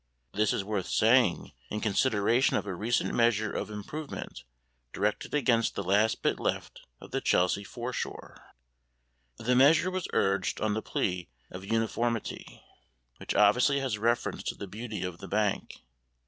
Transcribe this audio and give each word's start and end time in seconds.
This 0.33 0.51
is 0.51 0.63
worth 0.63 0.87
saying 0.87 1.51
in 1.69 1.79
consideration 1.79 2.55
of 2.55 2.65
a 2.65 2.73
recent 2.73 3.13
measure 3.13 3.51
of 3.53 3.69
improvement 3.69 4.43
directed 4.93 5.35
against 5.35 5.75
the 5.75 5.83
last 5.83 6.23
bit 6.23 6.39
left 6.39 6.81
of 6.99 7.11
the 7.11 7.21
Chelsea 7.21 7.63
foreshore. 7.63 8.47
The 9.37 9.55
measure 9.55 9.91
was 9.91 10.07
urged 10.11 10.59
on 10.59 10.73
the 10.73 10.81
plea 10.81 11.29
of 11.51 11.63
uniformity, 11.63 12.63
which 13.17 13.35
obviously 13.35 13.79
has 13.81 13.99
reference 13.99 14.41
to 14.45 14.55
the 14.55 14.65
beauty 14.65 15.03
of 15.03 15.19
the 15.19 15.27
bank. 15.27 15.83